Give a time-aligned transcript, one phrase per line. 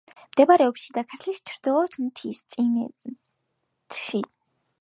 [0.19, 4.25] მდებარეობს შიდა ქართლის ჩრდილოეთ მთისწინეთში.